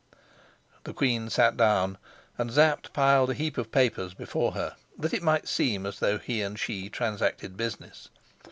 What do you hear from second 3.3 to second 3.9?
heap of